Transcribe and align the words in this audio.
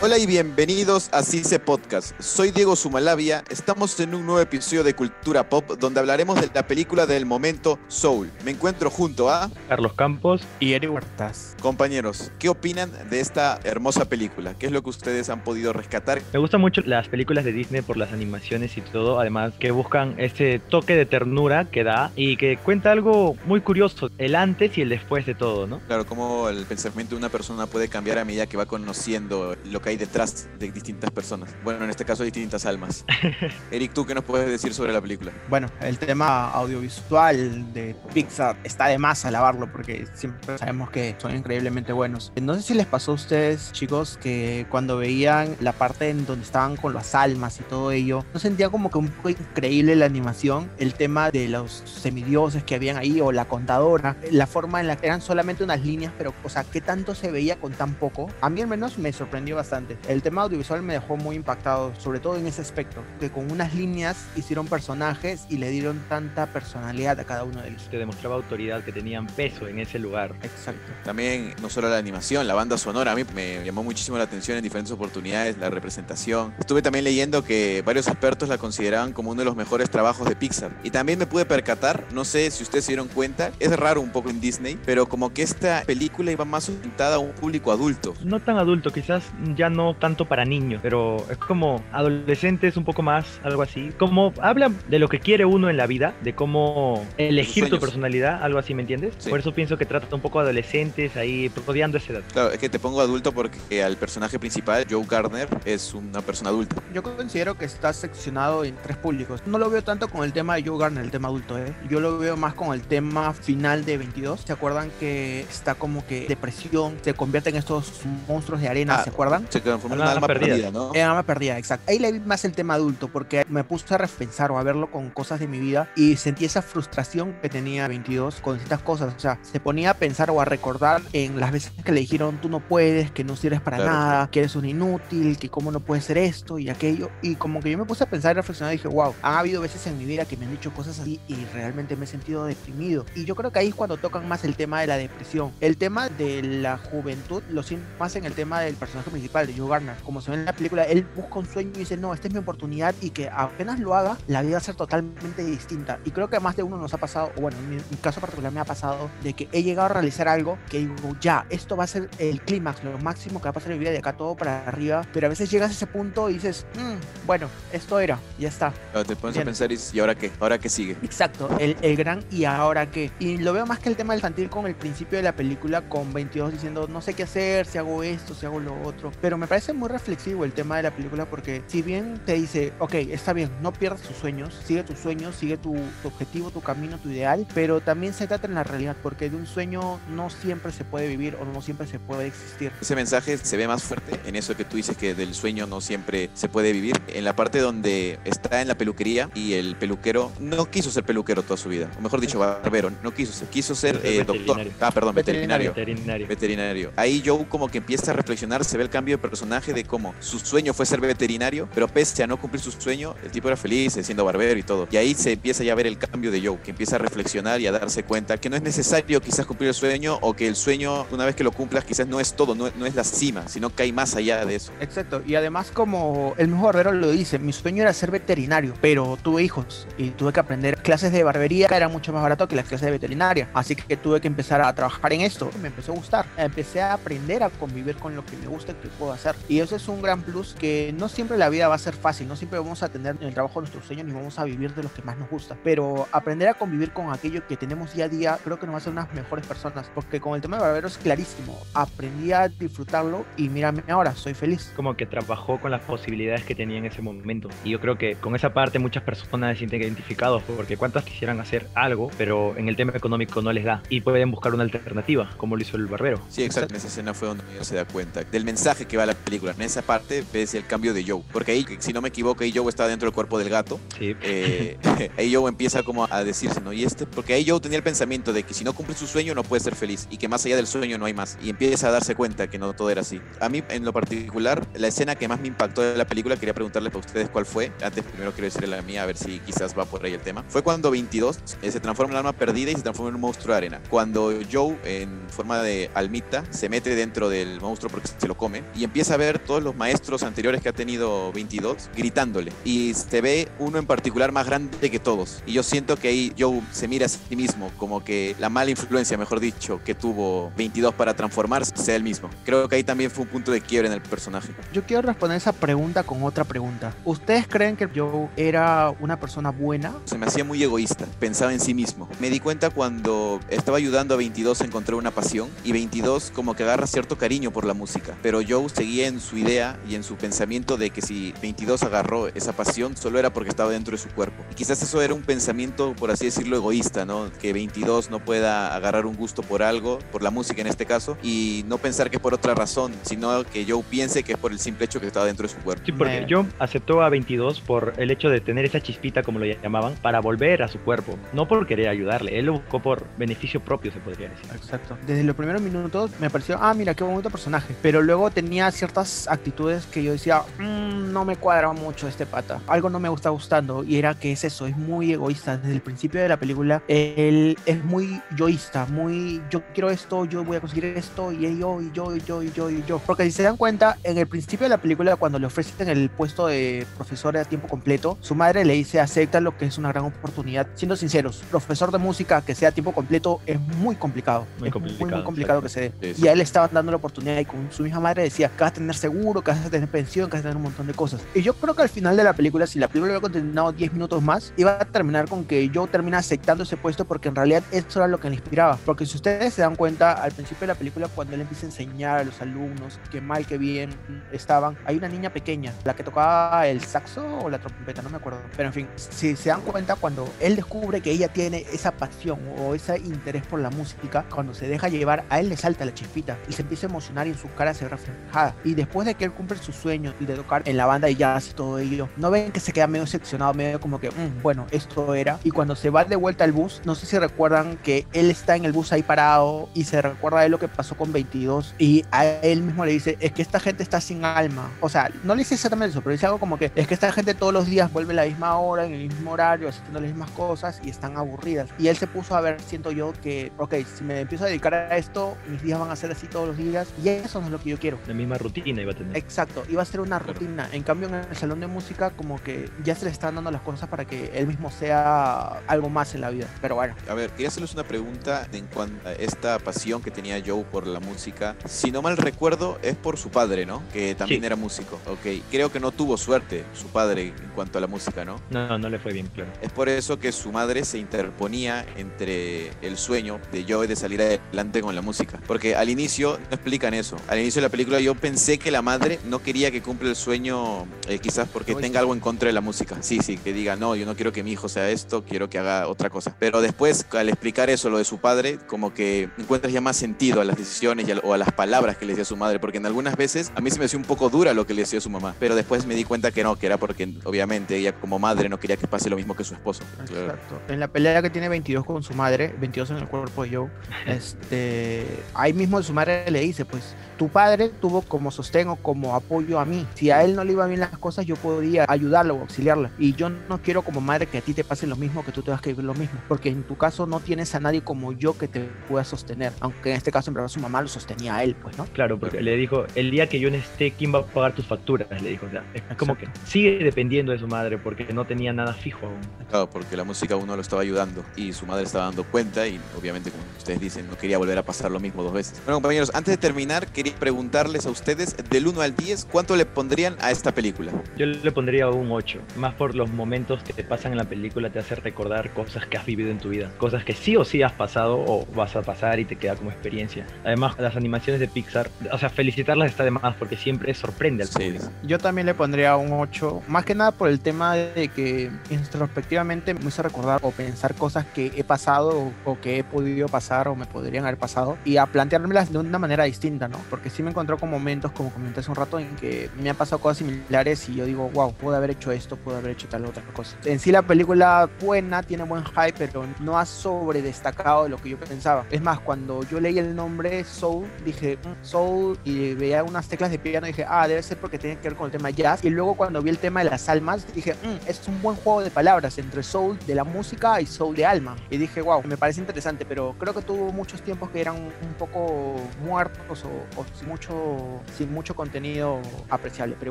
Hola 0.00 0.16
y 0.16 0.26
bienvenidos 0.26 1.10
a 1.12 1.24
CICE 1.24 1.58
Podcast. 1.58 2.12
Soy 2.20 2.52
Diego 2.52 2.76
Sumalavia. 2.76 3.42
Estamos 3.50 3.98
en 3.98 4.14
un 4.14 4.26
nuevo 4.26 4.40
episodio 4.40 4.84
de 4.84 4.94
Cultura 4.94 5.48
Pop 5.48 5.72
donde 5.80 5.98
hablaremos 5.98 6.40
de 6.40 6.48
la 6.54 6.68
película 6.68 7.04
del 7.04 7.26
momento 7.26 7.80
Soul. 7.88 8.30
Me 8.44 8.52
encuentro 8.52 8.90
junto 8.90 9.28
a 9.28 9.50
Carlos 9.68 9.94
Campos 9.94 10.42
y 10.60 10.74
Eric 10.74 10.92
Huertas. 10.92 11.56
Compañeros, 11.60 12.30
¿qué 12.38 12.48
opinan 12.48 12.92
de 13.10 13.18
esta 13.18 13.58
hermosa 13.64 14.04
película? 14.04 14.54
¿Qué 14.56 14.66
es 14.66 14.72
lo 14.72 14.84
que 14.84 14.90
ustedes 14.90 15.30
han 15.30 15.42
podido 15.42 15.72
rescatar? 15.72 16.22
Me 16.32 16.38
gustan 16.38 16.60
mucho 16.60 16.80
las 16.86 17.08
películas 17.08 17.44
de 17.44 17.50
Disney 17.50 17.82
por 17.82 17.96
las 17.96 18.12
animaciones 18.12 18.76
y 18.76 18.82
todo, 18.82 19.18
además 19.18 19.54
que 19.58 19.72
buscan 19.72 20.14
ese 20.18 20.60
toque 20.60 20.94
de 20.94 21.06
ternura 21.06 21.64
que 21.64 21.82
da 21.82 22.12
y 22.14 22.36
que 22.36 22.56
cuenta 22.56 22.92
algo 22.92 23.36
muy 23.46 23.62
curioso, 23.62 24.10
el 24.18 24.36
antes 24.36 24.78
y 24.78 24.82
el 24.82 24.90
después 24.90 25.26
de 25.26 25.34
todo, 25.34 25.66
¿no? 25.66 25.80
Claro, 25.88 26.06
cómo 26.06 26.48
el 26.48 26.66
pensamiento 26.66 27.16
de 27.16 27.18
una 27.18 27.30
persona 27.30 27.66
puede 27.66 27.88
cambiar 27.88 28.18
a 28.18 28.24
medida 28.24 28.46
que 28.46 28.56
va 28.56 28.66
conociendo 28.66 29.56
lo 29.64 29.82
que 29.82 29.87
hay 29.88 29.96
detrás 29.96 30.48
de 30.58 30.70
distintas 30.70 31.10
personas. 31.10 31.50
Bueno, 31.64 31.84
en 31.84 31.90
este 31.90 32.04
caso 32.04 32.22
distintas 32.22 32.66
almas. 32.66 33.04
Eric, 33.70 33.92
¿tú 33.92 34.06
qué 34.06 34.14
nos 34.14 34.24
puedes 34.24 34.48
decir 34.48 34.74
sobre 34.74 34.92
la 34.92 35.00
película? 35.00 35.32
Bueno, 35.48 35.68
el 35.80 35.98
tema 35.98 36.50
audiovisual 36.50 37.72
de 37.72 37.96
Pixar 38.14 38.56
está 38.64 38.86
de 38.86 38.98
más 38.98 39.24
alabarlo 39.24 39.70
porque 39.70 40.06
siempre 40.14 40.58
sabemos 40.58 40.90
que 40.90 41.16
son 41.18 41.34
increíblemente 41.34 41.92
buenos. 41.92 42.32
No 42.40 42.54
sé 42.54 42.62
si 42.62 42.74
les 42.74 42.86
pasó 42.86 43.12
a 43.12 43.14
ustedes, 43.14 43.72
chicos, 43.72 44.18
que 44.22 44.66
cuando 44.70 44.96
veían 44.98 45.56
la 45.60 45.72
parte 45.72 46.10
en 46.10 46.26
donde 46.26 46.44
estaban 46.44 46.76
con 46.76 46.94
las 46.94 47.14
almas 47.14 47.60
y 47.60 47.64
todo 47.64 47.92
ello, 47.92 48.24
no 48.32 48.40
sentían 48.40 48.70
como 48.70 48.90
que 48.90 48.98
un 48.98 49.08
poco 49.08 49.30
increíble 49.30 49.96
la 49.96 50.06
animación, 50.06 50.70
el 50.78 50.94
tema 50.94 51.30
de 51.30 51.48
los 51.48 51.82
semidioses 51.86 52.62
que 52.62 52.74
habían 52.74 52.96
ahí 52.96 53.20
o 53.20 53.32
la 53.32 53.46
contadora, 53.46 54.16
la 54.30 54.46
forma 54.46 54.80
en 54.80 54.86
la 54.86 54.96
que 54.96 55.06
eran 55.06 55.20
solamente 55.20 55.64
unas 55.64 55.84
líneas, 55.84 56.12
pero, 56.18 56.34
o 56.44 56.48
sea, 56.48 56.64
qué 56.64 56.80
tanto 56.80 57.14
se 57.14 57.30
veía 57.30 57.56
con 57.56 57.72
tan 57.72 57.94
poco. 57.94 58.28
A 58.40 58.50
mí 58.50 58.60
al 58.60 58.68
menos 58.68 58.98
me 58.98 59.12
sorprendió 59.12 59.56
bastante. 59.56 59.77
El 60.08 60.22
tema 60.22 60.42
audiovisual 60.42 60.82
me 60.82 60.94
dejó 60.94 61.16
muy 61.16 61.36
impactado, 61.36 61.92
sobre 61.98 62.20
todo 62.20 62.36
en 62.36 62.46
ese 62.46 62.62
aspecto, 62.62 63.02
que 63.20 63.30
con 63.30 63.50
unas 63.50 63.74
líneas 63.74 64.26
hicieron 64.36 64.66
personajes 64.66 65.46
y 65.48 65.58
le 65.58 65.70
dieron 65.70 66.00
tanta 66.08 66.46
personalidad 66.46 67.18
a 67.20 67.24
cada 67.24 67.44
uno 67.44 67.62
de 67.62 67.68
ellos. 67.68 67.88
Te 67.90 67.98
demostraba 67.98 68.36
autoridad, 68.36 68.82
que 68.84 68.92
tenían 68.92 69.26
peso 69.26 69.68
en 69.68 69.78
ese 69.78 69.98
lugar. 69.98 70.34
Exacto. 70.42 70.92
También, 71.04 71.54
no 71.60 71.70
solo 71.70 71.88
la 71.88 71.98
animación, 71.98 72.46
la 72.46 72.54
banda 72.54 72.78
sonora, 72.78 73.12
a 73.12 73.14
mí 73.14 73.22
me 73.34 73.64
llamó 73.64 73.82
muchísimo 73.82 74.18
la 74.18 74.24
atención 74.24 74.56
en 74.56 74.62
diferentes 74.62 74.92
oportunidades, 74.92 75.58
la 75.58 75.70
representación. 75.70 76.54
Estuve 76.58 76.82
también 76.82 77.04
leyendo 77.04 77.44
que 77.44 77.82
varios 77.84 78.08
expertos 78.08 78.48
la 78.48 78.58
consideraban 78.58 79.12
como 79.12 79.30
uno 79.30 79.40
de 79.40 79.44
los 79.44 79.56
mejores 79.56 79.90
trabajos 79.90 80.28
de 80.28 80.36
Pixar. 80.36 80.70
Y 80.82 80.90
también 80.90 81.18
me 81.18 81.26
pude 81.26 81.44
percatar, 81.44 82.04
no 82.12 82.24
sé 82.24 82.50
si 82.50 82.62
ustedes 82.62 82.84
se 82.84 82.92
dieron 82.92 83.08
cuenta, 83.08 83.52
es 83.60 83.76
raro 83.76 84.00
un 84.00 84.10
poco 84.10 84.30
en 84.30 84.40
Disney, 84.40 84.78
pero 84.84 85.08
como 85.08 85.32
que 85.32 85.42
esta 85.42 85.82
película 85.86 86.30
iba 86.30 86.44
más 86.44 86.68
orientada 86.68 87.16
a 87.16 87.18
un 87.18 87.32
público 87.32 87.72
adulto. 87.72 88.14
No 88.24 88.40
tan 88.40 88.58
adulto, 88.58 88.92
quizás 88.92 89.24
ya 89.54 89.67
no 89.70 89.94
tanto 89.94 90.26
para 90.26 90.44
niños, 90.44 90.80
pero 90.82 91.24
es 91.30 91.36
como 91.38 91.82
adolescentes 91.92 92.76
un 92.76 92.84
poco 92.84 93.02
más, 93.02 93.40
algo 93.42 93.62
así. 93.62 93.90
Como 93.98 94.32
habla 94.40 94.70
de 94.88 94.98
lo 94.98 95.08
que 95.08 95.20
quiere 95.20 95.44
uno 95.44 95.68
en 95.70 95.76
la 95.76 95.86
vida, 95.86 96.14
de 96.22 96.34
cómo 96.34 97.04
elegir 97.16 97.68
tu 97.68 97.78
personalidad, 97.78 98.42
algo 98.42 98.58
así, 98.58 98.74
¿me 98.74 98.82
entiendes? 98.82 99.14
Por 99.28 99.38
eso 99.40 99.52
pienso 99.52 99.76
que 99.76 99.86
trata 99.86 100.14
un 100.14 100.20
poco 100.22 100.40
adolescentes 100.40 101.16
ahí 101.16 101.50
rodeando 101.66 101.98
esa 101.98 102.12
edad. 102.14 102.22
Claro, 102.32 102.50
es 102.50 102.58
que 102.58 102.68
te 102.68 102.78
pongo 102.78 103.00
adulto 103.00 103.32
porque 103.32 103.82
al 103.82 103.96
personaje 103.96 104.38
principal, 104.38 104.86
Joe 104.88 105.04
Gardner, 105.08 105.48
es 105.64 105.94
una 105.94 106.20
persona 106.22 106.50
adulta. 106.50 106.76
Yo 106.94 107.02
considero 107.02 107.56
que 107.56 107.64
está 107.64 107.92
seccionado 107.92 108.64
en 108.64 108.74
tres 108.82 108.96
públicos. 108.96 109.42
No 109.46 109.58
lo 109.58 109.70
veo 109.70 109.82
tanto 109.82 110.08
con 110.08 110.24
el 110.24 110.32
tema 110.32 110.56
de 110.56 110.64
Joe 110.64 110.78
Gardner, 110.78 111.04
el 111.04 111.10
tema 111.10 111.28
adulto, 111.28 111.58
¿eh? 111.58 111.74
Yo 111.88 112.00
lo 112.00 112.18
veo 112.18 112.36
más 112.36 112.54
con 112.54 112.72
el 112.74 112.82
tema 112.82 113.32
final 113.32 113.84
de 113.84 113.98
22. 113.98 114.40
¿Se 114.40 114.52
acuerdan 114.52 114.90
que 114.98 115.40
está 115.40 115.74
como 115.74 116.06
que 116.06 116.26
depresión, 116.26 116.96
se 117.02 117.14
convierte 117.14 117.50
en 117.50 117.56
estos 117.56 118.02
monstruos 118.26 118.60
de 118.60 118.68
arena, 118.68 118.96
Ah, 118.96 119.04
¿se 119.04 119.10
acuerdan? 119.10 119.46
Se 119.58 119.64
transforma 119.64 119.96
en 119.96 120.02
un 120.02 120.08
alma 120.08 120.26
perdida. 120.26 120.48
perdida, 120.48 120.70
¿no? 120.70 120.94
En 120.94 121.02
alma 121.02 121.22
perdida, 121.22 121.58
exacto. 121.58 121.90
Ahí 121.90 121.98
le 121.98 122.12
vi 122.12 122.20
más 122.20 122.44
el 122.44 122.52
tema 122.52 122.74
adulto 122.74 123.08
porque 123.08 123.44
me 123.48 123.64
puse 123.64 123.94
a 123.94 123.98
repensar 123.98 124.50
o 124.50 124.58
a 124.58 124.62
verlo 124.62 124.90
con 124.90 125.10
cosas 125.10 125.40
de 125.40 125.46
mi 125.46 125.58
vida 125.58 125.90
y 125.96 126.16
sentí 126.16 126.44
esa 126.44 126.62
frustración 126.62 127.34
que 127.42 127.48
tenía 127.48 127.88
22 127.88 128.36
con 128.40 128.54
distintas 128.54 128.82
cosas. 128.82 129.14
O 129.16 129.20
sea, 129.20 129.38
se 129.42 129.60
ponía 129.60 129.90
a 129.90 129.94
pensar 129.94 130.30
o 130.30 130.40
a 130.40 130.44
recordar 130.44 131.02
en 131.12 131.40
las 131.40 131.52
veces 131.52 131.72
que 131.84 131.92
le 131.92 132.00
dijeron 132.00 132.38
tú 132.40 132.48
no 132.48 132.60
puedes, 132.60 133.10
que 133.10 133.24
no 133.24 133.36
sirves 133.36 133.60
para 133.60 133.78
Claro, 133.78 133.92
nada, 133.92 134.30
que 134.30 134.40
eres 134.40 134.56
un 134.56 134.64
inútil, 134.64 135.38
que 135.38 135.48
cómo 135.48 135.70
no 135.70 135.80
puedes 135.80 136.04
ser 136.04 136.18
esto 136.18 136.58
y 136.58 136.68
aquello. 136.68 137.10
Y 137.22 137.36
como 137.36 137.60
que 137.60 137.70
yo 137.70 137.78
me 137.78 137.84
puse 137.84 138.04
a 138.04 138.10
pensar 138.10 138.32
y 138.32 138.34
reflexionar 138.36 138.74
y 138.74 138.76
dije, 138.76 138.88
wow, 138.88 139.14
han 139.22 139.34
habido 139.34 139.60
veces 139.60 139.86
en 139.86 139.98
mi 139.98 140.04
vida 140.04 140.24
que 140.24 140.36
me 140.36 140.46
han 140.46 140.50
dicho 140.50 140.72
cosas 140.72 140.98
así 141.00 141.20
y 141.28 141.36
realmente 141.52 141.96
me 141.96 142.04
he 142.04 142.08
sentido 142.08 142.44
deprimido. 142.44 143.06
Y 143.14 143.24
yo 143.24 143.34
creo 143.34 143.52
que 143.52 143.58
ahí 143.58 143.68
es 143.68 143.74
cuando 143.74 143.96
tocan 143.96 144.26
más 144.28 144.44
el 144.44 144.56
tema 144.56 144.80
de 144.80 144.86
la 144.86 144.96
depresión. 144.96 145.52
El 145.60 145.76
tema 145.76 146.08
de 146.08 146.42
la 146.42 146.78
juventud 146.78 147.42
lo 147.50 147.62
siento 147.62 147.86
más 147.98 148.16
en 148.16 148.24
el 148.24 148.32
tema 148.32 148.60
del 148.60 148.74
personaje 148.74 149.10
principal, 149.10 149.46
de 149.48 149.58
Joe 149.58 149.68
Garner. 149.68 149.96
Como 150.04 150.20
se 150.20 150.30
ve 150.30 150.36
en 150.38 150.44
la 150.44 150.52
película, 150.52 150.84
él 150.84 151.06
busca 151.16 151.38
un 151.38 151.46
sueño 151.46 151.70
y 151.74 151.78
dice, 151.80 151.96
no, 151.96 152.14
esta 152.14 152.28
es 152.28 152.34
mi 152.34 152.40
oportunidad 152.40 152.94
y 153.00 153.10
que 153.10 153.28
apenas 153.28 153.80
lo 153.80 153.94
haga, 153.94 154.16
la 154.26 154.42
vida 154.42 154.52
va 154.52 154.58
a 154.58 154.60
ser 154.62 154.74
totalmente 154.76 155.44
distinta. 155.44 155.98
Y 156.04 156.10
creo 156.10 156.28
que 156.28 156.38
más 156.40 156.56
de 156.56 156.62
uno 156.62 156.76
nos 156.76 156.92
ha 156.94 156.98
pasado, 156.98 157.32
o 157.36 157.40
bueno, 157.40 157.56
en 157.58 157.70
mi, 157.70 157.76
mi 157.76 157.96
caso 158.00 158.20
particular 158.20 158.52
me 158.52 158.60
ha 158.60 158.64
pasado, 158.64 159.10
de 159.22 159.32
que 159.32 159.48
he 159.52 159.62
llegado 159.62 159.86
a 159.86 159.88
realizar 159.94 160.28
algo 160.28 160.58
que 160.68 160.78
digo, 160.78 160.94
ya, 161.20 161.46
esto 161.50 161.76
va 161.76 161.84
a 161.84 161.86
ser 161.86 162.08
el 162.18 162.40
clímax, 162.42 162.84
lo 162.84 162.98
máximo 162.98 163.40
que 163.40 163.44
va 163.44 163.50
a 163.50 163.54
pasar 163.54 163.72
en 163.72 163.78
mi 163.78 163.80
vida 163.80 163.90
de 163.92 163.98
acá 163.98 164.16
todo 164.16 164.36
para 164.36 164.66
arriba. 164.66 165.02
Pero 165.12 165.26
a 165.26 165.30
veces 165.30 165.50
llegas 165.50 165.70
a 165.70 165.72
ese 165.72 165.86
punto 165.86 166.28
y 166.30 166.34
dices, 166.34 166.66
"Mm, 166.78 167.26
bueno, 167.26 167.48
esto 167.72 167.98
era, 168.00 168.18
ya 168.38 168.48
está. 168.48 168.72
Claro, 168.92 169.06
te 169.06 169.16
pones 169.16 169.38
a 169.38 169.44
pensar 169.44 169.72
y 169.72 169.78
¿y 169.92 170.00
ahora 170.00 170.14
qué? 170.14 170.30
¿Ahora 170.40 170.58
qué 170.58 170.68
sigue? 170.68 170.96
Exacto, 171.02 171.48
el, 171.58 171.76
el 171.80 171.96
gran 171.96 172.24
y 172.30 172.44
ahora 172.44 172.90
qué. 172.90 173.10
Y 173.18 173.38
lo 173.38 173.52
veo 173.52 173.64
más 173.66 173.78
que 173.78 173.88
el 173.88 173.96
tema 173.96 174.14
infantil 174.14 174.50
con 174.50 174.66
el 174.66 174.74
principio 174.74 175.18
de 175.18 175.22
la 175.22 175.34
película 175.34 175.88
con 175.88 176.12
22 176.12 176.52
diciendo 176.52 176.86
no 176.88 177.00
sé 177.00 177.14
qué 177.14 177.22
hacer, 177.22 177.66
si 177.66 177.78
hago 177.78 178.02
esto, 178.02 178.34
si 178.34 178.46
hago 178.46 178.60
lo 178.60 178.80
otro. 178.82 179.12
Pero 179.20 179.37
me 179.38 179.46
parece 179.46 179.72
muy 179.72 179.88
reflexivo 179.88 180.44
el 180.44 180.52
tema 180.52 180.76
de 180.76 180.82
la 180.84 180.90
película 180.90 181.26
porque 181.26 181.62
si 181.66 181.82
bien 181.82 182.20
te 182.24 182.34
dice, 182.34 182.72
ok, 182.78 182.94
está 182.94 183.32
bien, 183.32 183.50
no 183.62 183.72
pierdas 183.72 184.02
tus 184.02 184.16
sueños, 184.16 184.58
sigue 184.64 184.82
tus 184.82 184.98
sueños, 184.98 185.36
sigue 185.36 185.56
tu, 185.56 185.74
tu 186.02 186.08
objetivo, 186.08 186.50
tu 186.50 186.60
camino, 186.60 186.98
tu 186.98 187.08
ideal, 187.10 187.46
pero 187.54 187.80
también 187.80 188.12
se 188.14 188.26
trata 188.26 188.46
en 188.46 188.54
la 188.54 188.64
realidad 188.64 188.96
porque 189.02 189.30
de 189.30 189.36
un 189.36 189.46
sueño 189.46 190.00
no 190.10 190.30
siempre 190.30 190.72
se 190.72 190.84
puede 190.84 191.08
vivir 191.08 191.36
o 191.40 191.44
no 191.44 191.62
siempre 191.62 191.86
se 191.86 191.98
puede 191.98 192.26
existir. 192.26 192.72
Ese 192.80 192.94
mensaje 192.96 193.38
se 193.38 193.56
ve 193.56 193.68
más 193.68 193.82
fuerte 193.82 194.18
en 194.26 194.36
eso 194.36 194.56
que 194.56 194.64
tú 194.64 194.76
dices 194.76 194.96
que 194.96 195.14
del 195.14 195.34
sueño 195.34 195.66
no 195.66 195.80
siempre 195.80 196.30
se 196.34 196.48
puede 196.48 196.72
vivir. 196.72 196.96
En 197.08 197.24
la 197.24 197.36
parte 197.36 197.60
donde 197.60 198.18
está 198.24 198.60
en 198.60 198.68
la 198.68 198.76
peluquería 198.76 199.30
y 199.34 199.54
el 199.54 199.76
peluquero 199.76 200.32
no 200.40 200.70
quiso 200.70 200.90
ser 200.90 201.04
peluquero 201.04 201.42
toda 201.42 201.56
su 201.56 201.68
vida. 201.68 201.90
O 201.98 202.00
mejor 202.00 202.20
dicho, 202.20 202.38
barbero. 202.38 202.90
No 203.02 203.12
quiso 203.12 203.32
ser. 203.32 203.48
Quiso 203.48 203.74
ser 203.74 204.00
eh, 204.02 204.24
doctor. 204.24 204.36
veterinario. 204.58 204.72
Ah, 204.80 204.90
perdón, 204.90 205.14
veterinario. 205.14 205.74
Veterinario. 205.74 206.26
Veterinario. 206.26 206.92
Ahí 206.96 207.22
Joe 207.24 207.46
como 207.48 207.68
que 207.68 207.78
empieza 207.78 208.10
a 208.10 208.14
reflexionar, 208.14 208.64
se 208.64 208.76
ve 208.76 208.84
el 208.84 208.90
cambio 208.90 209.16
de 209.16 209.22
personaje 209.30 209.72
de 209.72 209.84
cómo 209.84 210.14
su 210.20 210.38
sueño 210.38 210.74
fue 210.74 210.86
ser 210.86 211.00
veterinario, 211.00 211.68
pero 211.74 211.88
pese 211.88 212.22
a 212.22 212.26
no 212.26 212.36
cumplir 212.38 212.60
su 212.60 212.72
sueño, 212.72 213.14
el 213.22 213.30
tipo 213.30 213.48
era 213.48 213.56
feliz 213.56 213.96
eh, 213.96 214.04
siendo 214.04 214.24
barbero 214.24 214.58
y 214.58 214.62
todo. 214.62 214.88
Y 214.90 214.96
ahí 214.96 215.14
se 215.14 215.32
empieza 215.32 215.64
ya 215.64 215.72
a 215.72 215.76
ver 215.76 215.86
el 215.86 215.98
cambio 215.98 216.30
de 216.30 216.40
Joe, 216.46 216.58
que 216.60 216.70
empieza 216.70 216.96
a 216.96 216.98
reflexionar 216.98 217.60
y 217.60 217.66
a 217.66 217.72
darse 217.72 218.04
cuenta 218.04 218.38
que 218.38 218.50
no 218.50 218.56
es 218.56 218.62
necesario 218.62 219.20
quizás 219.20 219.46
cumplir 219.46 219.68
el 219.68 219.74
sueño 219.74 220.18
o 220.20 220.34
que 220.34 220.48
el 220.48 220.56
sueño, 220.56 221.06
una 221.10 221.24
vez 221.24 221.34
que 221.34 221.44
lo 221.44 221.52
cumplas, 221.52 221.84
quizás 221.84 222.06
no 222.06 222.20
es 222.20 222.34
todo, 222.34 222.54
no, 222.54 222.70
no 222.76 222.86
es 222.86 222.94
la 222.94 223.04
cima, 223.04 223.48
sino 223.48 223.74
que 223.74 223.84
hay 223.84 223.92
más 223.92 224.14
allá 224.14 224.44
de 224.44 224.54
eso. 224.54 224.72
Exacto, 224.80 225.22
y 225.26 225.34
además 225.34 225.70
como 225.72 226.34
el 226.38 226.48
mismo 226.48 226.64
barbero 226.64 226.92
lo 226.92 227.10
dice, 227.10 227.38
mi 227.38 227.52
sueño 227.52 227.82
era 227.82 227.92
ser 227.92 228.10
veterinario, 228.10 228.74
pero 228.80 229.18
tuve 229.20 229.42
hijos 229.42 229.86
y 229.96 230.10
tuve 230.10 230.32
que 230.32 230.40
aprender 230.40 230.78
clases 230.78 231.12
de 231.12 231.22
barbería, 231.22 231.68
era 231.68 231.88
mucho 231.88 232.12
más 232.12 232.22
barato 232.22 232.48
que 232.48 232.56
las 232.56 232.66
clases 232.66 232.86
de 232.86 232.92
veterinaria, 232.92 233.50
así 233.54 233.76
que 233.76 233.96
tuve 233.96 234.20
que 234.20 234.28
empezar 234.28 234.60
a 234.60 234.74
trabajar 234.74 235.12
en 235.12 235.22
esto, 235.22 235.50
me 235.60 235.68
empezó 235.68 235.92
a 235.92 235.94
gustar, 235.96 236.26
empecé 236.36 236.80
a 236.80 236.94
aprender 236.94 237.42
a 237.42 237.50
convivir 237.50 237.96
con 237.96 238.14
lo 238.14 238.24
que 238.24 238.36
me 238.36 238.46
gusta 238.46 238.72
y 238.72 238.74
que 238.76 238.88
puedo 238.88 239.07
hacer, 239.14 239.34
y 239.48 239.60
eso 239.60 239.76
es 239.76 239.88
un 239.88 240.02
gran 240.02 240.22
plus 240.22 240.54
que 240.54 240.94
no 240.98 241.08
siempre 241.08 241.38
la 241.38 241.48
vida 241.48 241.68
va 241.68 241.74
a 241.74 241.78
ser 241.78 241.94
fácil, 241.94 242.28
no 242.28 242.36
siempre 242.36 242.58
vamos 242.58 242.82
a 242.82 242.88
tener 242.88 243.16
en 243.20 243.28
el 243.28 243.34
trabajo 243.34 243.60
nuestros 243.60 243.84
sueños 243.84 244.06
ni 244.06 244.12
vamos 244.12 244.38
a 244.38 244.44
vivir 244.44 244.74
de 244.74 244.82
lo 244.82 244.92
que 244.92 245.02
más 245.02 245.16
nos 245.18 245.30
gusta, 245.30 245.56
pero 245.64 246.06
aprender 246.12 246.48
a 246.48 246.54
convivir 246.54 246.92
con 246.92 247.12
aquello 247.12 247.46
que 247.46 247.56
tenemos 247.56 247.94
día 247.94 248.06
a 248.06 248.08
día 248.08 248.38
creo 248.42 248.58
que 248.58 248.66
nos 248.66 248.74
va 248.74 248.78
a 248.78 248.80
hacer 248.80 248.92
unas 248.92 249.12
mejores 249.14 249.46
personas, 249.46 249.90
porque 249.94 250.20
con 250.20 250.34
el 250.34 250.40
tema 250.40 250.56
de 250.56 250.62
barbero 250.62 250.88
es 250.88 250.98
clarísimo, 250.98 251.58
aprendí 251.74 252.32
a 252.32 252.48
disfrutarlo 252.48 253.24
y 253.36 253.48
mírame 253.48 253.82
ahora, 253.88 254.14
soy 254.14 254.34
feliz. 254.34 254.72
como 254.76 254.96
que 254.96 255.06
trabajó 255.06 255.60
con 255.60 255.70
las 255.70 255.80
posibilidades 255.82 256.44
que 256.44 256.54
tenía 256.54 256.78
en 256.78 256.84
ese 256.84 257.02
momento. 257.02 257.48
Y 257.64 257.70
yo 257.70 257.80
creo 257.80 257.96
que 257.96 258.16
con 258.16 258.36
esa 258.36 258.52
parte 258.52 258.78
muchas 258.78 259.02
personas 259.02 259.52
se 259.54 259.58
sienten 259.58 259.82
identificados, 259.82 260.42
porque 260.42 260.76
cuántas 260.76 261.04
quisieran 261.04 261.40
hacer 261.40 261.68
algo, 261.74 262.10
pero 262.18 262.56
en 262.56 262.68
el 262.68 262.76
tema 262.76 262.92
económico 262.94 263.42
no 263.42 263.52
les 263.52 263.64
da. 263.64 263.82
Y 263.88 264.00
pueden 264.00 264.30
buscar 264.30 264.54
una 264.54 264.62
alternativa, 264.62 265.30
como 265.36 265.56
lo 265.56 265.62
hizo 265.62 265.76
el 265.76 265.86
barbero. 265.86 266.20
Sí, 266.28 266.44
exacto. 266.44 266.74
En 266.74 266.76
esa 266.76 266.88
escena 266.88 267.14
fue 267.14 267.28
donde 267.28 267.44
ella 267.54 267.64
se 267.64 267.76
da 267.76 267.84
cuenta 267.84 268.22
del 268.24 268.44
mensaje 268.44 268.86
que 268.86 268.96
va 268.98 269.06
la 269.06 269.14
película. 269.14 269.52
En 269.52 269.62
esa 269.62 269.82
parte 269.82 270.24
ves 270.32 270.54
el 270.54 270.66
cambio 270.66 270.92
de 270.94 271.04
Joe. 271.04 271.22
Porque 271.32 271.52
ahí, 271.52 271.66
si 271.78 271.92
no 271.92 272.00
me 272.00 272.08
equivoco, 272.08 272.44
ahí 272.44 272.52
Joe 272.54 272.68
está 272.68 272.86
dentro 272.86 273.06
del 273.06 273.14
cuerpo 273.14 273.38
del 273.38 273.48
gato. 273.48 273.80
Sí. 273.98 274.14
Eh, 274.22 274.78
ahí 275.18 275.34
Joe 275.34 275.48
empieza 275.48 275.82
como 275.82 276.06
a 276.10 276.24
decirse, 276.24 276.60
¿no? 276.60 276.72
Y 276.72 276.84
este, 276.84 277.06
porque 277.06 277.34
ahí 277.34 277.44
Joe 277.48 277.60
tenía 277.60 277.78
el 277.78 277.84
pensamiento 277.84 278.32
de 278.32 278.42
que 278.42 278.54
si 278.54 278.64
no 278.64 278.72
cumple 278.72 278.96
su 278.96 279.06
sueño 279.06 279.34
no 279.34 279.42
puede 279.42 279.60
ser 279.60 279.74
feliz 279.74 280.06
y 280.10 280.16
que 280.16 280.28
más 280.28 280.44
allá 280.44 280.56
del 280.56 280.66
sueño 280.66 280.98
no 280.98 281.06
hay 281.06 281.14
más. 281.14 281.38
Y 281.42 281.50
empieza 281.50 281.88
a 281.88 281.90
darse 281.90 282.14
cuenta 282.14 282.48
que 282.48 282.58
no 282.58 282.72
todo 282.74 282.90
era 282.90 283.02
así. 283.02 283.20
A 283.40 283.48
mí, 283.48 283.62
en 283.68 283.84
lo 283.84 283.92
particular, 283.92 284.66
la 284.74 284.88
escena 284.88 285.14
que 285.14 285.28
más 285.28 285.40
me 285.40 285.48
impactó 285.48 285.82
de 285.82 285.96
la 285.96 286.06
película, 286.06 286.36
quería 286.36 286.54
preguntarle 286.54 286.90
a 286.92 286.98
ustedes 286.98 287.28
cuál 287.28 287.46
fue. 287.46 287.72
Antes, 287.82 288.04
primero 288.04 288.32
quiero 288.32 288.46
decirle 288.46 288.68
la 288.68 288.82
mía, 288.82 289.02
a 289.02 289.06
ver 289.06 289.16
si 289.16 289.38
quizás 289.40 289.78
va 289.78 289.84
por 289.84 290.04
ahí 290.04 290.14
el 290.14 290.20
tema. 290.20 290.44
Fue 290.48 290.62
cuando 290.62 290.90
22 290.90 291.38
eh, 291.62 291.70
se 291.70 291.80
transforma 291.80 292.12
en 292.12 292.18
alma 292.18 292.32
perdida 292.32 292.70
y 292.70 292.74
se 292.74 292.82
transforma 292.82 293.10
en 293.10 293.14
un 293.16 293.20
monstruo 293.20 293.52
de 293.52 293.58
arena. 293.58 293.80
Cuando 293.90 294.32
Joe, 294.50 294.76
en 294.84 295.28
forma 295.28 295.62
de 295.62 295.90
almita, 295.94 296.44
se 296.50 296.68
mete 296.68 296.94
dentro 296.94 297.28
del 297.28 297.60
monstruo 297.60 297.90
porque 297.90 298.08
se 298.08 298.26
lo 298.26 298.36
come 298.36 298.62
y 298.74 298.84
empieza 298.88 299.14
a 299.14 299.16
ver 299.18 299.38
todos 299.38 299.62
los 299.62 299.76
maestros 299.76 300.22
anteriores 300.22 300.62
que 300.62 300.70
ha 300.70 300.72
tenido 300.72 301.30
22 301.32 301.90
gritándole. 301.94 302.52
Y 302.64 302.94
se 302.94 303.20
ve 303.20 303.48
uno 303.58 303.78
en 303.78 303.86
particular 303.86 304.32
más 304.32 304.46
grande 304.46 304.90
que 304.90 304.98
todos. 304.98 305.42
Y 305.46 305.52
yo 305.52 305.62
siento 305.62 305.96
que 305.96 306.08
ahí 306.08 306.32
Joe 306.38 306.62
se 306.72 306.88
mira 306.88 307.04
a 307.04 307.08
sí 307.08 307.36
mismo 307.36 307.70
como 307.76 308.02
que 308.02 308.34
la 308.38 308.48
mala 308.48 308.70
influencia, 308.70 309.18
mejor 309.18 309.40
dicho, 309.40 309.80
que 309.84 309.94
tuvo 309.94 310.50
22 310.56 310.94
para 310.94 311.14
transformarse 311.14 311.72
sea 311.76 311.96
el 311.96 312.02
mismo. 312.02 312.30
Creo 312.44 312.66
que 312.66 312.76
ahí 312.76 312.84
también 312.84 313.10
fue 313.10 313.24
un 313.24 313.30
punto 313.30 313.52
de 313.52 313.60
quiebre 313.60 313.88
en 313.88 313.94
el 313.94 314.00
personaje. 314.00 314.54
Yo 314.72 314.82
quiero 314.84 315.02
responder 315.02 315.36
esa 315.36 315.52
pregunta 315.52 316.02
con 316.02 316.22
otra 316.22 316.44
pregunta. 316.44 316.94
¿Ustedes 317.04 317.46
creen 317.46 317.76
que 317.76 317.88
Joe 317.94 318.28
era 318.36 318.94
una 319.00 319.20
persona 319.20 319.50
buena? 319.50 319.92
Se 320.06 320.16
me 320.16 320.26
hacía 320.26 320.44
muy 320.44 320.62
egoísta, 320.62 321.04
pensaba 321.20 321.52
en 321.52 321.60
sí 321.60 321.74
mismo. 321.74 322.08
Me 322.20 322.30
di 322.30 322.40
cuenta 322.40 322.70
cuando 322.70 323.38
estaba 323.50 323.76
ayudando 323.76 324.14
a 324.14 324.16
22 324.16 324.62
a 324.62 324.64
encontrar 324.64 324.94
una 324.94 325.10
pasión 325.10 325.50
y 325.62 325.72
22 325.72 326.32
como 326.34 326.54
que 326.54 326.62
agarra 326.62 326.86
cierto 326.86 327.18
cariño 327.18 327.50
por 327.50 327.66
la 327.66 327.74
música, 327.74 328.16
pero 328.22 328.40
Joe 328.46 328.64
seguía 328.78 329.08
en 329.08 329.20
su 329.20 329.36
idea 329.36 329.76
y 329.88 329.96
en 329.96 330.04
su 330.04 330.14
pensamiento 330.14 330.76
de 330.76 330.90
que 330.90 331.02
si 331.02 331.34
22 331.42 331.82
agarró 331.82 332.28
esa 332.28 332.52
pasión 332.52 332.96
solo 332.96 333.18
era 333.18 333.32
porque 333.32 333.50
estaba 333.50 333.72
dentro 333.72 333.92
de 333.92 333.98
su 333.98 334.08
cuerpo. 334.10 334.44
Y 334.52 334.54
quizás 334.54 334.80
eso 334.80 335.02
era 335.02 335.14
un 335.14 335.22
pensamiento, 335.22 335.94
por 335.98 336.12
así 336.12 336.26
decirlo, 336.26 336.56
egoísta, 336.56 337.04
¿no? 337.04 337.28
Que 337.40 337.52
22 337.52 338.10
no 338.10 338.20
pueda 338.20 338.76
agarrar 338.76 339.04
un 339.06 339.16
gusto 339.16 339.42
por 339.42 339.64
algo, 339.64 339.98
por 340.12 340.22
la 340.22 340.30
música 340.30 340.60
en 340.60 340.68
este 340.68 340.86
caso, 340.86 341.18
y 341.24 341.64
no 341.66 341.78
pensar 341.78 342.08
que 342.08 342.16
es 342.18 342.22
por 342.22 342.34
otra 342.34 342.54
razón, 342.54 342.92
sino 343.02 343.42
que 343.44 343.66
Joe 343.68 343.82
piense 343.82 344.22
que 344.22 344.32
es 344.32 344.38
por 344.38 344.52
el 344.52 344.60
simple 344.60 344.84
hecho 344.84 345.00
que 345.00 345.08
estaba 345.08 345.26
dentro 345.26 345.48
de 345.48 345.52
su 345.52 345.58
cuerpo. 345.58 345.82
Sí, 345.84 345.90
porque 345.90 346.24
Joe 346.30 346.46
aceptó 346.60 347.02
a 347.02 347.08
22 347.08 347.60
por 347.60 347.94
el 347.96 348.12
hecho 348.12 348.28
de 348.28 348.40
tener 348.40 348.64
esa 348.64 348.80
chispita, 348.80 349.24
como 349.24 349.40
lo 349.40 349.46
llamaban, 349.46 349.94
para 350.02 350.20
volver 350.20 350.62
a 350.62 350.68
su 350.68 350.78
cuerpo. 350.78 351.18
No 351.32 351.48
por 351.48 351.66
querer 351.66 351.88
ayudarle, 351.88 352.38
él 352.38 352.46
lo 352.46 352.52
buscó 352.52 352.80
por 352.80 353.06
beneficio 353.18 353.58
propio, 353.58 353.90
se 353.90 353.98
podría 353.98 354.28
decir. 354.28 354.46
Exacto. 354.54 354.96
Desde 355.04 355.24
los 355.24 355.34
primeros 355.34 355.62
minutos 355.62 356.12
me 356.20 356.30
pareció, 356.30 356.58
ah, 356.60 356.72
mira, 356.74 356.94
qué 356.94 357.02
bonito 357.02 357.28
personaje. 357.28 357.74
Pero 357.82 358.02
luego 358.02 358.30
tenía 358.30 358.67
ciertas 358.70 359.28
actitudes 359.28 359.86
que 359.86 360.02
yo 360.02 360.12
decía, 360.12 360.42
"Mm, 360.58 361.12
no 361.12 361.24
me 361.24 361.36
cuadra 361.36 361.72
mucho 361.72 362.08
este 362.08 362.26
pata. 362.26 362.60
Algo 362.66 362.90
no 362.90 363.00
me 363.00 363.08
está 363.12 363.30
gustando. 363.30 363.84
Y 363.84 363.96
era 363.96 364.14
que 364.14 364.32
es 364.32 364.44
eso, 364.44 364.66
es 364.66 364.76
muy 364.76 365.12
egoísta. 365.12 365.56
Desde 365.56 365.74
el 365.74 365.80
principio 365.80 366.20
de 366.20 366.28
la 366.28 366.36
película, 366.36 366.82
él 366.88 367.58
es 367.66 367.84
muy 367.84 368.20
yoísta, 368.36 368.86
muy 368.86 369.42
yo 369.50 369.62
quiero 369.74 369.90
esto, 369.90 370.24
yo 370.24 370.44
voy 370.44 370.56
a 370.56 370.60
conseguir 370.60 370.84
esto, 370.84 371.32
y 371.32 371.58
yo, 371.58 371.80
y 371.80 371.90
yo, 371.92 372.14
y 372.14 372.20
yo, 372.20 372.42
y 372.42 372.52
yo, 372.52 372.70
y 372.70 372.84
yo. 372.84 372.98
Porque 373.04 373.24
si 373.24 373.32
se 373.32 373.42
dan 373.42 373.56
cuenta, 373.56 373.98
en 374.04 374.18
el 374.18 374.26
principio 374.26 374.64
de 374.64 374.70
la 374.70 374.78
película, 374.78 375.16
cuando 375.16 375.38
le 375.38 375.46
ofrecen 375.46 375.88
el 375.88 376.10
puesto 376.10 376.46
de 376.46 376.86
profesor 376.96 377.36
a 377.36 377.44
tiempo 377.44 377.68
completo, 377.68 378.18
su 378.20 378.34
madre 378.34 378.64
le 378.64 378.74
dice, 378.74 379.00
acepta 379.00 379.40
lo 379.40 379.56
que 379.56 379.66
es 379.66 379.78
una 379.78 379.88
gran 379.90 380.04
oportunidad. 380.04 380.66
Siendo 380.74 380.96
sinceros, 380.96 381.42
profesor 381.50 381.90
de 381.90 381.98
música 381.98 382.42
que 382.42 382.54
sea 382.54 382.70
a 382.70 382.72
tiempo 382.72 382.92
completo 382.92 383.40
es 383.46 383.58
muy 383.60 383.96
complicado. 383.96 384.46
Muy 384.58 384.68
es 384.68 384.74
muy, 384.74 384.82
muy 384.82 384.90
complicado, 384.90 385.24
complicado 385.24 385.62
que 385.62 385.68
se 385.68 385.80
dé. 385.80 385.92
Sí, 386.00 386.14
sí. 386.14 386.24
Y 386.24 386.28
a 386.28 386.32
él 386.32 386.38
le 386.38 386.44
estaban 386.44 386.70
dando 386.72 386.92
la 386.92 386.96
oportunidad 386.96 387.38
y 387.38 387.44
con 387.44 387.70
su 387.70 387.82
misma 387.82 388.00
madre 388.00 388.22
decía 388.22 388.50
que 388.58 388.64
vas 388.64 388.72
a 388.72 388.74
tener 388.74 388.96
seguro, 388.96 389.40
que 389.40 389.52
vas 389.52 389.64
a 389.64 389.70
tener 389.70 389.88
pensión, 389.88 390.28
que 390.28 390.32
vas 390.32 390.40
a 390.40 390.42
tener 390.42 390.56
un 390.56 390.64
montón 390.64 390.86
de 390.88 390.92
cosas. 390.92 391.20
Y 391.32 391.42
yo 391.42 391.54
creo 391.54 391.74
que 391.74 391.82
al 391.82 391.88
final 391.88 392.16
de 392.16 392.24
la 392.24 392.32
película, 392.32 392.66
si 392.66 392.78
la 392.78 392.88
película 392.88 393.12
hubiera 393.12 393.20
continuado 393.20 393.72
10 393.72 393.92
minutos 393.92 394.20
más, 394.20 394.52
iba 394.56 394.72
a 394.72 394.84
terminar 394.84 395.28
con 395.28 395.44
que 395.44 395.68
yo 395.70 395.86
termina 395.86 396.18
aceptando 396.18 396.64
ese 396.64 396.76
puesto 396.76 397.04
porque 397.04 397.28
en 397.28 397.36
realidad 397.36 397.62
eso 397.70 398.00
era 398.00 398.08
lo 398.08 398.18
que 398.18 398.28
le 398.28 398.34
inspiraba. 398.34 398.76
Porque 398.84 399.06
si 399.06 399.16
ustedes 399.16 399.54
se 399.54 399.62
dan 399.62 399.76
cuenta, 399.76 400.12
al 400.12 400.32
principio 400.32 400.62
de 400.62 400.66
la 400.66 400.74
película, 400.74 401.08
cuando 401.08 401.34
él 401.34 401.40
empieza 401.42 401.66
a 401.66 401.68
enseñar 401.68 402.18
a 402.18 402.24
los 402.24 402.42
alumnos 402.42 402.98
que 403.10 403.20
mal 403.20 403.46
que 403.46 403.58
bien 403.58 403.90
estaban, 404.32 404.76
hay 404.84 404.96
una 404.96 405.08
niña 405.08 405.30
pequeña, 405.30 405.72
la 405.84 405.94
que 405.94 406.02
tocaba 406.02 406.66
el 406.66 406.80
saxo 406.82 407.24
o 407.44 407.48
la 407.48 407.58
trompeta, 407.60 408.02
no 408.02 408.10
me 408.10 408.16
acuerdo. 408.16 408.40
Pero 408.56 408.68
en 408.68 408.72
fin, 408.72 408.88
si 408.96 409.36
se 409.36 409.50
dan 409.50 409.60
cuenta, 409.60 409.94
cuando 409.94 410.28
él 410.40 410.56
descubre 410.56 411.00
que 411.00 411.12
ella 411.12 411.28
tiene 411.28 411.64
esa 411.72 411.92
pasión 411.92 412.40
o 412.58 412.74
ese 412.74 412.98
interés 412.98 413.46
por 413.46 413.60
la 413.60 413.70
música, 413.70 414.24
cuando 414.34 414.52
se 414.52 414.66
deja 414.66 414.88
llevar, 414.88 415.24
a 415.30 415.38
él 415.38 415.48
le 415.48 415.56
salta 415.56 415.84
la 415.84 415.94
chispita 415.94 416.36
y 416.48 416.52
se 416.52 416.62
empieza 416.62 416.86
a 416.86 416.90
emocionar 416.90 417.28
y 417.28 417.30
en 417.30 417.38
su 417.38 417.48
cara 417.54 417.72
se 417.72 417.84
ve 417.84 417.90
reflejada. 417.90 418.47
Y 418.64 418.74
después 418.74 419.06
de 419.06 419.14
que 419.14 419.24
él 419.24 419.32
cumple 419.32 419.58
su 419.58 419.72
sueño 419.72 420.12
de 420.18 420.34
tocar 420.34 420.62
en 420.66 420.76
la 420.76 420.86
banda 420.86 421.08
de 421.08 421.14
jazz 421.16 421.50
y 421.50 421.54
todo 421.54 421.78
ello, 421.78 422.08
no 422.16 422.30
ven 422.30 422.52
que 422.52 422.60
se 422.60 422.72
queda 422.72 422.86
medio 422.86 423.06
seccionado, 423.06 423.54
medio 423.54 423.80
como 423.80 424.00
que, 424.00 424.10
"Mm, 424.10 424.42
bueno, 424.42 424.66
esto 424.70 425.14
era. 425.14 425.38
Y 425.44 425.50
cuando 425.50 425.74
se 425.76 425.90
va 425.90 426.04
de 426.04 426.16
vuelta 426.16 426.44
al 426.44 426.52
bus, 426.52 426.80
no 426.84 426.94
sé 426.94 427.06
si 427.06 427.18
recuerdan 427.18 427.76
que 427.78 428.06
él 428.12 428.30
está 428.30 428.56
en 428.56 428.64
el 428.64 428.72
bus 428.72 428.92
ahí 428.92 429.02
parado 429.02 429.68
y 429.74 429.84
se 429.84 430.02
recuerda 430.02 430.40
de 430.40 430.48
lo 430.48 430.58
que 430.58 430.68
pasó 430.68 430.96
con 430.96 431.12
22 431.12 431.74
y 431.78 432.04
a 432.10 432.24
él 432.24 432.62
mismo 432.62 432.84
le 432.84 432.92
dice, 432.92 433.16
es 433.20 433.32
que 433.32 433.42
esta 433.42 433.60
gente 433.60 433.82
está 433.82 434.00
sin 434.00 434.24
alma. 434.24 434.70
O 434.80 434.88
sea, 434.88 435.10
no 435.24 435.34
le 435.34 435.40
dice 435.40 435.54
exactamente 435.54 435.92
eso, 435.92 436.00
pero 436.00 436.12
dice 436.12 436.26
algo 436.26 436.38
como 436.38 436.58
que 436.58 436.72
es 436.74 436.86
que 436.86 436.94
esta 436.94 437.12
gente 437.12 437.34
todos 437.34 437.52
los 437.52 437.66
días 437.66 437.92
vuelve 437.92 438.12
a 438.12 438.16
la 438.16 438.24
misma 438.24 438.58
hora, 438.58 438.84
en 438.84 438.94
el 438.94 439.08
mismo 439.08 439.32
horario, 439.32 439.68
haciendo 439.68 440.00
las 440.00 440.10
mismas 440.10 440.30
cosas 440.30 440.80
y 440.82 440.90
están 440.90 441.16
aburridas. 441.16 441.68
Y 441.78 441.88
él 441.88 441.96
se 441.96 442.06
puso 442.06 442.36
a 442.36 442.40
ver, 442.40 442.60
siento 442.60 442.90
yo, 442.90 443.12
que, 443.22 443.52
ok, 443.58 443.74
si 443.96 444.04
me 444.04 444.20
empiezo 444.20 444.44
a 444.44 444.48
dedicar 444.48 444.74
a 444.74 444.96
esto, 444.96 445.36
mis 445.48 445.62
días 445.62 445.78
van 445.78 445.90
a 445.90 445.96
ser 445.96 446.10
así 446.10 446.26
todos 446.26 446.48
los 446.48 446.56
días 446.56 446.88
y 447.02 447.08
eso 447.08 447.40
no 447.40 447.46
es 447.46 447.52
lo 447.52 447.60
que 447.60 447.70
yo 447.70 447.78
quiero. 447.78 447.98
La 448.06 448.14
misma 448.14 448.37
rutina 448.38 448.82
iba 448.82 448.92
a 448.92 448.94
tener. 448.94 449.16
Exacto, 449.16 449.64
iba 449.68 449.82
a 449.82 449.84
ser 449.84 450.00
una 450.00 450.18
Claro. 450.18 450.32
rutina. 450.34 450.68
En 450.72 450.82
cambio, 450.82 451.08
en 451.08 451.14
el 451.14 451.36
salón 451.36 451.60
de 451.60 451.66
música, 451.66 452.10
como 452.10 452.42
que 452.42 452.68
ya 452.84 452.94
se 452.94 453.04
le 453.04 453.10
están 453.10 453.34
dando 453.34 453.50
las 453.50 453.60
cosas 453.62 453.88
para 453.88 454.04
que 454.04 454.30
él 454.34 454.46
mismo 454.46 454.70
sea 454.70 455.60
algo 455.66 455.88
más 455.90 456.14
en 456.14 456.20
la 456.22 456.30
vida. 456.30 456.46
Pero 456.60 456.74
bueno, 456.76 456.94
A 457.08 457.14
ver, 457.14 457.30
quería 457.30 457.48
hacerles 457.48 457.74
una 457.74 457.84
pregunta 457.84 458.46
en 458.52 458.66
cuanto 458.66 459.08
a 459.08 459.12
esta 459.12 459.58
pasión 459.58 460.02
que 460.02 460.10
tenía 460.10 460.42
Joe 460.44 460.64
por 460.64 460.86
la 460.86 461.00
música. 461.00 461.56
Si 461.66 461.90
no 461.90 462.02
mal 462.02 462.16
recuerdo, 462.16 462.78
es 462.82 462.96
por 462.96 463.16
su 463.18 463.30
padre, 463.30 463.66
¿no? 463.66 463.82
Que 463.92 464.14
también 464.14 464.40
Sí. 464.40 464.46
era 464.46 464.56
músico. 464.56 464.98
Ok, 465.06 465.42
creo 465.50 465.70
que 465.72 465.80
no 465.80 465.90
tuvo 465.90 466.16
suerte 466.16 466.64
su 466.74 466.86
padre 466.88 467.28
en 467.28 467.48
cuanto 467.54 467.78
a 467.78 467.80
la 467.80 467.86
música, 467.86 468.24
¿no? 468.24 468.40
No, 468.50 468.78
no 468.78 468.88
le 468.88 468.98
fue 468.98 469.12
bien, 469.12 469.26
claro. 469.28 469.50
Es 469.62 469.72
por 469.72 469.88
eso 469.88 470.18
que 470.18 470.32
su 470.32 470.52
madre 470.52 470.84
se 470.84 470.98
interponía 470.98 471.84
entre 471.96 472.70
el 472.82 472.96
sueño 472.96 473.40
de 473.52 473.64
Joe 473.68 473.86
de 473.86 473.96
salir 473.96 474.20
adelante 474.20 474.80
con 474.80 474.94
la 474.94 475.02
música. 475.02 475.38
Porque 475.46 475.74
al 475.74 475.88
inicio 475.88 476.38
no 476.50 476.54
explican 476.54 476.94
eso. 476.94 477.16
Al 477.28 477.38
inicio 477.40 477.60
de 477.60 477.66
la 477.66 477.70
película 477.70 478.00
yo 478.00 478.14
pensé 478.14 478.27
que 478.60 478.70
la 478.70 478.82
madre 478.82 479.18
no 479.24 479.40
quería 479.42 479.70
que 479.70 479.80
cumpla 479.82 480.08
el 480.10 480.16
sueño, 480.16 480.86
eh, 481.08 481.18
quizás 481.18 481.48
porque 481.48 481.74
tenga 481.74 482.00
algo 482.00 482.12
en 482.14 482.20
contra 482.20 482.48
de 482.48 482.52
la 482.52 482.60
música. 482.60 482.96
Sí, 483.00 483.18
sí, 483.22 483.36
que 483.38 483.52
diga, 483.52 483.76
no, 483.76 483.94
yo 483.96 484.04
no 484.06 484.14
quiero 484.14 484.32
que 484.32 484.42
mi 484.42 484.52
hijo 484.52 484.68
sea 484.68 484.90
esto, 484.90 485.24
quiero 485.24 485.48
que 485.48 485.58
haga 485.58 485.88
otra 485.88 486.10
cosa. 486.10 486.34
Pero 486.38 486.60
después, 486.60 487.06
al 487.12 487.28
explicar 487.28 487.70
eso, 487.70 487.90
lo 487.90 487.98
de 487.98 488.04
su 488.04 488.18
padre, 488.18 488.58
como 488.66 488.92
que 488.92 489.28
encuentras 489.38 489.72
ya 489.72 489.80
más 489.80 489.96
sentido 489.96 490.40
a 490.40 490.44
las 490.44 490.56
decisiones 490.56 491.08
a- 491.10 491.20
o 491.26 491.32
a 491.34 491.38
las 491.38 491.52
palabras 491.52 491.96
que 491.96 492.04
le 492.06 492.12
decía 492.12 492.24
su 492.24 492.36
madre. 492.36 492.58
Porque 492.58 492.78
en 492.78 492.86
algunas 492.86 493.16
veces 493.16 493.50
a 493.54 493.60
mí 493.60 493.70
se 493.70 493.78
me 493.78 493.84
hacía 493.86 493.98
un 493.98 494.04
poco 494.04 494.28
dura 494.30 494.52
lo 494.54 494.66
que 494.66 494.74
le 494.74 494.82
decía 494.82 495.00
su 495.00 495.10
mamá. 495.10 495.34
Pero 495.40 495.54
después 495.54 495.86
me 495.86 495.94
di 495.94 496.04
cuenta 496.04 496.30
que 496.30 496.42
no, 496.42 496.56
que 496.56 496.66
era 496.66 496.76
porque 496.76 497.08
obviamente 497.24 497.76
ella 497.76 497.92
como 497.92 498.18
madre 498.18 498.48
no 498.48 498.58
quería 498.58 498.76
que 498.76 498.86
pase 498.86 499.08
lo 499.10 499.16
mismo 499.16 499.34
que 499.36 499.44
su 499.44 499.54
esposo. 499.54 499.82
Exacto. 500.00 500.60
En 500.68 500.80
la 500.80 500.88
pelea 500.88 501.22
que 501.22 501.30
tiene 501.30 501.48
22 501.48 501.84
con 501.84 502.02
su 502.02 502.14
madre, 502.14 502.54
22 502.58 502.90
en 502.90 502.96
el 502.98 503.06
cuerpo 503.08 503.44
de 503.44 503.56
Joe, 503.56 503.68
este, 504.06 505.06
ahí 505.34 505.52
mismo 505.52 505.82
su 505.82 505.92
madre 505.92 506.30
le 506.30 506.40
dice, 506.40 506.64
pues, 506.64 506.94
tu 507.18 507.28
padre 507.28 507.68
tuvo 507.68 508.02
como 508.02 508.30
sostén 508.30 508.68
o 508.68 508.76
como 508.76 509.14
apoyo 509.14 509.58
a 509.58 509.64
mí. 509.64 509.86
Si 509.94 510.10
a 510.10 510.22
él 510.22 510.36
no 510.36 510.44
le 510.44 510.52
iban 510.52 510.68
bien 510.68 510.80
las 510.80 510.96
cosas, 510.96 511.26
yo 511.26 511.36
podría 511.36 511.84
ayudarlo 511.88 512.36
o 512.36 512.40
auxiliarlo. 512.40 512.90
Y 512.98 513.14
yo 513.14 513.28
no 513.28 513.60
quiero 513.60 513.82
como 513.82 514.00
madre 514.00 514.26
que 514.26 514.38
a 514.38 514.40
ti 514.40 514.54
te 514.54 514.64
pase 514.64 514.86
lo 514.86 514.96
mismo, 514.96 515.24
que 515.24 515.32
tú 515.32 515.42
tengas 515.42 515.60
que 515.60 515.70
vivir 515.70 515.84
lo 515.84 515.94
mismo. 515.94 516.20
Porque 516.28 516.48
en 516.48 516.62
tu 516.62 516.76
caso 516.76 517.06
no 517.06 517.20
tienes 517.20 517.54
a 517.54 517.60
nadie 517.60 517.82
como 517.82 518.12
yo 518.12 518.38
que 518.38 518.46
te 518.46 518.60
pueda 518.88 519.04
sostener. 519.04 519.52
Aunque 519.60 519.90
en 519.90 519.96
este 519.96 520.12
caso 520.12 520.30
en 520.30 520.34
verdad 520.34 520.48
su 520.48 520.60
mamá 520.60 520.80
lo 520.80 520.88
sostenía 520.88 521.36
a 521.36 521.42
él, 521.42 521.56
pues, 521.56 521.76
¿no? 521.76 521.86
Claro, 521.86 522.18
porque 522.18 522.40
le 522.40 522.56
dijo, 522.56 522.84
el 522.94 523.10
día 523.10 523.28
que 523.28 523.40
yo 523.40 523.50
no 523.50 523.56
esté, 523.56 523.90
¿quién 523.90 524.14
va 524.14 524.20
a 524.20 524.22
pagar 524.22 524.54
tus 524.54 524.66
facturas? 524.66 525.08
Le 525.20 525.30
dijo, 525.30 525.46
o 525.46 525.50
sea, 525.50 525.64
es 525.74 525.82
como 525.96 526.16
que 526.16 526.28
sigue 526.46 526.78
dependiendo 526.78 527.32
de 527.32 527.38
su 527.38 527.48
madre 527.48 527.78
porque 527.78 528.12
no 528.12 528.24
tenía 528.24 528.52
nada 528.52 528.72
fijo 528.74 529.06
aún. 529.06 529.20
Claro, 529.50 529.68
porque 529.68 529.96
la 529.96 530.04
música 530.04 530.36
uno 530.36 530.54
lo 530.54 530.62
estaba 530.62 530.82
ayudando 530.82 531.24
y 531.34 531.52
su 531.52 531.66
madre 531.66 531.84
estaba 531.84 532.04
dando 532.04 532.22
cuenta 532.24 532.66
y 532.68 532.80
obviamente 532.96 533.30
como 533.32 533.42
ustedes 533.56 533.80
dicen 533.80 534.06
no 534.06 534.16
quería 534.16 534.38
volver 534.38 534.58
a 534.58 534.62
pasar 534.62 534.90
lo 534.90 535.00
mismo 535.00 535.24
dos 535.24 535.32
veces. 535.32 535.60
Bueno 535.64 535.76
compañeros, 535.76 536.12
antes 536.14 536.32
de 536.32 536.38
terminar 536.38 536.86
quería 536.86 537.07
preguntarles 537.10 537.86
a 537.86 537.90
ustedes 537.90 538.36
del 538.50 538.66
1 538.68 538.80
al 538.80 538.96
10 538.96 539.26
cuánto 539.30 539.56
le 539.56 539.66
pondrían 539.66 540.16
a 540.20 540.30
esta 540.30 540.52
película. 540.52 540.92
Yo 541.16 541.26
le 541.26 541.52
pondría 541.52 541.88
un 541.88 542.10
8, 542.10 542.40
más 542.56 542.74
por 542.74 542.94
los 542.94 543.10
momentos 543.10 543.62
que 543.62 543.72
te 543.72 543.84
pasan 543.84 544.12
en 544.12 544.18
la 544.18 544.24
película, 544.24 544.70
te 544.70 544.78
hace 544.78 544.94
recordar 544.94 545.50
cosas 545.52 545.86
que 545.86 545.96
has 545.96 546.06
vivido 546.06 546.30
en 546.30 546.38
tu 546.38 546.48
vida, 546.50 546.70
cosas 546.78 547.04
que 547.04 547.14
sí 547.14 547.36
o 547.36 547.44
sí 547.44 547.62
has 547.62 547.72
pasado 547.72 548.18
o 548.18 548.46
vas 548.54 548.76
a 548.76 548.82
pasar 548.82 549.20
y 549.20 549.24
te 549.24 549.36
queda 549.36 549.56
como 549.56 549.70
experiencia. 549.70 550.26
Además, 550.44 550.74
las 550.78 550.96
animaciones 550.96 551.40
de 551.40 551.48
Pixar, 551.48 551.90
o 552.12 552.18
sea, 552.18 552.30
felicitarlas 552.30 552.90
está 552.90 553.04
de 553.04 553.10
más 553.10 553.34
porque 553.36 553.56
siempre 553.56 553.94
sorprende 553.94 554.44
al 554.44 554.48
Sí, 554.48 554.54
público. 554.54 554.84
Yo 555.02 555.18
también 555.18 555.46
le 555.46 555.54
pondría 555.54 555.96
un 555.96 556.12
8, 556.12 556.62
más 556.68 556.84
que 556.84 556.94
nada 556.94 557.12
por 557.12 557.28
el 557.28 557.40
tema 557.40 557.74
de 557.74 558.08
que 558.08 558.50
introspectivamente 558.70 559.74
me 559.74 559.88
hizo 559.88 560.02
recordar 560.02 560.40
o 560.42 560.50
pensar 560.50 560.94
cosas 560.94 561.24
que 561.26 561.52
he 561.56 561.64
pasado 561.64 562.10
o, 562.10 562.32
o 562.50 562.60
que 562.60 562.78
he 562.78 562.84
podido 562.84 563.28
pasar 563.28 563.68
o 563.68 563.76
me 563.76 563.86
podrían 563.86 564.24
haber 564.24 564.38
pasado 564.38 564.76
y 564.84 564.96
a 564.96 565.06
planteármelas 565.06 565.72
de 565.72 565.78
una 565.78 565.98
manera 565.98 566.24
distinta, 566.24 566.68
¿no? 566.68 566.78
Porque 566.90 566.97
sí 567.06 567.22
me 567.22 567.30
encontró 567.30 567.58
con 567.58 567.70
momentos 567.70 568.12
como 568.12 568.30
comenté 568.30 568.60
hace 568.60 568.70
un 568.70 568.76
rato, 568.76 568.98
en 568.98 569.14
que 569.16 569.50
me 569.60 569.70
han 569.70 569.76
pasado 569.76 570.00
cosas 570.00 570.18
similares 570.18 570.88
y 570.88 570.94
yo 570.94 571.04
digo, 571.04 571.30
wow, 571.30 571.52
pude 571.54 571.76
haber 571.76 571.90
hecho 571.90 572.12
esto, 572.12 572.36
pude 572.36 572.56
haber 572.56 572.72
hecho 572.72 572.88
tal 572.88 573.04
otra 573.04 573.22
cosa. 573.32 573.56
En 573.64 573.78
sí 573.78 573.92
la 573.92 574.02
película 574.02 574.68
buena, 574.80 575.22
tiene 575.22 575.44
buen 575.44 575.64
hype, 575.64 575.94
pero 575.98 576.24
no 576.40 576.58
ha 576.58 576.66
sobre 576.66 577.22
destacado 577.22 577.88
lo 577.88 577.96
que 577.96 578.10
yo 578.10 578.18
pensaba. 578.18 578.64
Es 578.70 578.80
más, 578.82 579.00
cuando 579.00 579.42
yo 579.44 579.60
leí 579.60 579.78
el 579.78 579.94
nombre 579.94 580.44
Soul, 580.44 580.86
dije, 581.04 581.36
mm, 581.36 581.64
Soul, 581.64 582.18
y 582.24 582.54
veía 582.54 582.84
unas 582.84 583.08
teclas 583.08 583.30
de 583.30 583.38
piano, 583.38 583.66
dije, 583.66 583.84
ah, 583.88 584.06
debe 584.08 584.22
ser 584.22 584.38
porque 584.38 584.58
tiene 584.58 584.76
que 584.76 584.88
ver 584.88 584.96
con 584.96 585.06
el 585.06 585.12
tema 585.12 585.30
jazz. 585.30 585.64
Y 585.64 585.70
luego 585.70 585.94
cuando 585.94 586.22
vi 586.22 586.30
el 586.30 586.38
tema 586.38 586.64
de 586.64 586.70
las 586.70 586.88
almas, 586.88 587.26
dije, 587.34 587.54
mm, 587.54 587.88
es 587.88 588.06
un 588.08 588.20
buen 588.22 588.36
juego 588.36 588.62
de 588.62 588.70
palabras 588.70 589.18
entre 589.18 589.42
Soul 589.42 589.78
de 589.86 589.94
la 589.94 590.04
música 590.04 590.60
y 590.60 590.66
Soul 590.66 590.94
de 590.96 591.06
alma. 591.06 591.36
Y 591.50 591.56
dije, 591.56 591.80
wow, 591.80 592.02
me 592.04 592.16
parece 592.16 592.40
interesante, 592.40 592.84
pero 592.84 593.14
creo 593.18 593.34
que 593.34 593.42
tuvo 593.42 593.72
muchos 593.72 594.02
tiempos 594.02 594.30
que 594.30 594.40
eran 594.40 594.56
un 594.56 594.94
poco 594.98 595.56
muertos 595.84 596.44
o, 596.44 596.84
sin, 596.87 596.87
mucho, 597.06 597.80
sin 597.96 598.12
mucho 598.12 598.34
contenido 598.34 599.00
apreciable. 599.28 599.76
Pero 599.78 599.90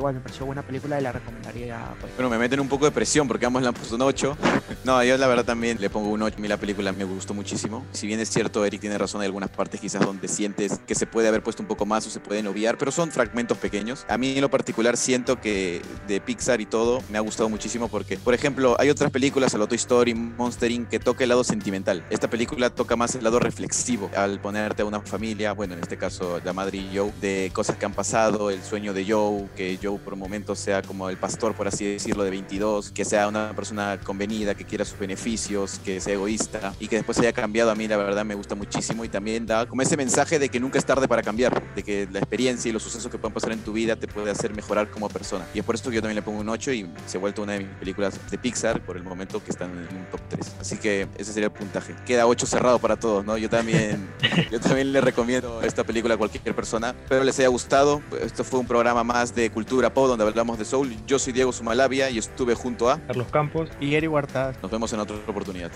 igual 0.00 0.14
me 0.14 0.20
pareció 0.20 0.46
buena 0.46 0.62
película 0.62 0.98
y 0.98 1.02
la 1.02 1.12
recomendaría. 1.12 1.94
Pues. 2.00 2.14
Bueno, 2.16 2.30
me 2.30 2.38
meten 2.38 2.60
un 2.60 2.68
poco 2.68 2.84
de 2.84 2.90
presión 2.90 3.28
porque 3.28 3.46
ambos 3.46 3.62
le 3.62 3.68
han 3.68 3.74
puesto 3.74 3.94
un 3.94 4.02
8. 4.02 4.36
no, 4.84 5.02
yo 5.04 5.16
la 5.16 5.26
verdad 5.26 5.44
también 5.44 5.80
le 5.80 5.90
pongo 5.90 6.10
un 6.10 6.22
8. 6.22 6.36
A 6.38 6.40
mí 6.40 6.48
la 6.48 6.56
película 6.56 6.92
me 6.92 7.04
gustó 7.04 7.34
muchísimo. 7.34 7.84
Si 7.92 8.06
bien 8.06 8.20
es 8.20 8.28
cierto, 8.30 8.64
Eric 8.64 8.80
tiene 8.80 8.98
razón, 8.98 9.20
hay 9.20 9.26
algunas 9.26 9.50
partes 9.50 9.80
quizás 9.80 10.04
donde 10.04 10.28
sientes 10.28 10.80
que 10.86 10.94
se 10.94 11.06
puede 11.06 11.28
haber 11.28 11.42
puesto 11.42 11.62
un 11.62 11.68
poco 11.68 11.86
más 11.86 12.06
o 12.06 12.10
se 12.10 12.20
pueden 12.20 12.46
obviar, 12.46 12.78
pero 12.78 12.90
son 12.90 13.10
fragmentos 13.10 13.58
pequeños. 13.58 14.04
A 14.08 14.18
mí 14.18 14.34
en 14.34 14.40
lo 14.40 14.50
particular 14.50 14.96
siento 14.96 15.40
que 15.40 15.82
de 16.06 16.20
Pixar 16.20 16.60
y 16.60 16.66
todo 16.66 17.02
me 17.10 17.18
ha 17.18 17.20
gustado 17.20 17.48
muchísimo 17.48 17.88
porque, 17.88 18.16
por 18.18 18.34
ejemplo, 18.34 18.76
hay 18.78 18.90
otras 18.90 19.10
películas, 19.10 19.54
a 19.54 19.58
Toy 19.66 19.76
Story, 19.76 20.14
Monster 20.14 20.70
Inc., 20.70 20.88
que 20.88 20.98
toca 20.98 21.24
el 21.24 21.28
lado 21.28 21.44
sentimental. 21.44 22.04
Esta 22.10 22.30
película 22.30 22.70
toca 22.70 22.96
más 22.96 23.14
el 23.14 23.24
lado 23.24 23.38
reflexivo 23.38 24.10
al 24.16 24.40
ponerte 24.40 24.82
a 24.82 24.84
una 24.84 25.00
familia, 25.00 25.52
bueno, 25.52 25.74
en 25.74 25.80
este 25.80 25.96
caso 25.96 26.40
la 26.44 26.52
madre 26.52 26.78
y 26.90 26.96
Joe, 26.96 27.12
de 27.20 27.50
cosas 27.52 27.76
que 27.76 27.86
han 27.86 27.92
pasado, 27.92 28.50
el 28.50 28.62
sueño 28.62 28.92
de 28.92 29.04
Joe, 29.04 29.48
que 29.56 29.78
Joe 29.82 29.98
por 29.98 30.16
momentos 30.16 30.58
sea 30.58 30.82
como 30.82 31.08
el 31.08 31.16
pastor, 31.16 31.54
por 31.54 31.68
así 31.68 31.84
decirlo, 31.84 32.24
de 32.24 32.30
22, 32.30 32.90
que 32.90 33.04
sea 33.04 33.28
una 33.28 33.54
persona 33.54 33.98
convenida, 34.02 34.54
que 34.54 34.64
quiera 34.64 34.84
sus 34.84 34.98
beneficios, 34.98 35.80
que 35.84 36.00
sea 36.00 36.14
egoísta 36.14 36.74
y 36.80 36.88
que 36.88 36.96
después 36.96 37.18
haya 37.18 37.32
cambiado. 37.32 37.70
A 37.70 37.74
mí 37.74 37.88
la 37.88 37.96
verdad 37.96 38.24
me 38.24 38.34
gusta 38.34 38.54
muchísimo 38.54 39.04
y 39.04 39.08
también 39.08 39.46
da 39.46 39.66
como 39.66 39.82
ese 39.82 39.96
mensaje 39.96 40.38
de 40.38 40.48
que 40.48 40.60
nunca 40.60 40.78
es 40.78 40.84
tarde 40.84 41.08
para 41.08 41.22
cambiar, 41.22 41.74
de 41.74 41.82
que 41.82 42.08
la 42.10 42.18
experiencia 42.18 42.68
y 42.68 42.72
los 42.72 42.82
sucesos 42.82 43.10
que 43.10 43.18
pueden 43.18 43.34
pasar 43.34 43.52
en 43.52 43.60
tu 43.60 43.72
vida 43.72 43.96
te 43.96 44.06
puede 44.06 44.30
hacer 44.30 44.54
mejorar 44.54 44.90
como 44.90 45.08
persona. 45.08 45.46
Y 45.54 45.58
es 45.58 45.64
por 45.64 45.74
esto 45.74 45.90
que 45.90 45.96
yo 45.96 46.02
también 46.02 46.16
le 46.16 46.22
pongo 46.22 46.40
un 46.40 46.48
8 46.48 46.72
y 46.72 46.90
se 47.06 47.18
ha 47.18 47.20
vuelto 47.20 47.42
una 47.42 47.52
de 47.54 47.60
mis 47.60 47.68
películas 47.78 48.18
de 48.30 48.38
Pixar 48.38 48.80
por 48.84 48.96
el 48.96 49.02
momento 49.02 49.42
que 49.42 49.50
están 49.50 49.70
en 49.70 49.96
un 49.96 50.04
top 50.10 50.20
3. 50.28 50.56
Así 50.60 50.76
que 50.76 51.08
ese 51.16 51.32
sería 51.32 51.46
el 51.46 51.52
puntaje. 51.52 51.94
Queda 52.06 52.26
8 52.26 52.46
cerrado 52.46 52.78
para 52.78 52.96
todos, 52.96 53.24
¿no? 53.24 53.36
Yo 53.36 53.48
también, 53.48 54.08
yo 54.50 54.60
también 54.60 54.92
le 54.92 55.00
recomiendo 55.00 55.62
esta 55.62 55.84
película 55.84 56.14
a 56.14 56.16
cualquier 56.16 56.54
persona. 56.54 56.77
Espero 56.86 57.24
les 57.24 57.38
haya 57.38 57.48
gustado. 57.48 58.02
Esto 58.20 58.44
fue 58.44 58.60
un 58.60 58.66
programa 58.66 59.02
más 59.04 59.34
de 59.34 59.50
cultura 59.50 59.92
pop 59.92 60.08
donde 60.08 60.24
hablamos 60.24 60.58
de 60.58 60.64
soul. 60.64 60.94
Yo 61.06 61.18
soy 61.18 61.32
Diego 61.32 61.52
Sumalavia 61.52 62.10
y 62.10 62.18
estuve 62.18 62.54
junto 62.54 62.90
a 62.90 62.98
Carlos 63.06 63.28
Campos 63.32 63.68
y 63.80 63.94
Eri 63.94 64.06
Huartaz. 64.06 64.56
Nos 64.62 64.70
vemos 64.70 64.92
en 64.92 65.00
otra 65.00 65.16
oportunidad. 65.26 65.70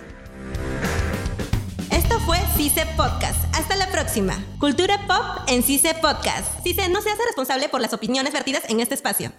Esto 1.91 2.19
fue 2.21 2.39
CICE 2.57 2.87
Podcast. 2.97 3.45
Hasta 3.55 3.77
la 3.77 3.91
próxima. 3.91 4.35
Cultura 4.59 5.07
pop 5.07 5.45
en 5.49 5.63
CICE 5.63 5.95
Podcast. 5.95 6.63
CICE 6.63 6.89
no 6.89 7.03
se 7.03 7.11
hace 7.11 7.23
responsable 7.27 7.69
por 7.69 7.81
las 7.81 7.93
opiniones 7.93 8.33
vertidas 8.33 8.63
en 8.69 8.81
este 8.81 8.95
espacio. 8.95 9.33